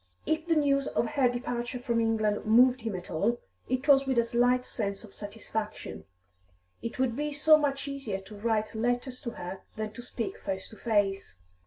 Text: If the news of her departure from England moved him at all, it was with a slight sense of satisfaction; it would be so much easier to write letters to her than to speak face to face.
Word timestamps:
If 0.25 0.47
the 0.47 0.55
news 0.55 0.87
of 0.87 1.09
her 1.09 1.29
departure 1.29 1.77
from 1.77 2.01
England 2.01 2.43
moved 2.43 2.81
him 2.81 2.95
at 2.95 3.11
all, 3.11 3.39
it 3.69 3.87
was 3.87 4.07
with 4.07 4.17
a 4.17 4.23
slight 4.23 4.65
sense 4.65 5.03
of 5.03 5.13
satisfaction; 5.13 6.05
it 6.81 6.97
would 6.97 7.15
be 7.15 7.31
so 7.31 7.55
much 7.55 7.87
easier 7.87 8.19
to 8.21 8.35
write 8.35 8.73
letters 8.73 9.21
to 9.21 9.29
her 9.29 9.61
than 9.75 9.93
to 9.93 10.01
speak 10.01 10.39
face 10.39 10.69
to 10.69 10.75
face. 10.75 11.35